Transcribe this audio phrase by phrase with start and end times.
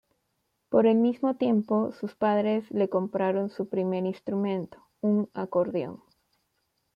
[0.69, 6.01] Por el mismo tiempo, sus padres le compraron su primer instrumento, un acordeón.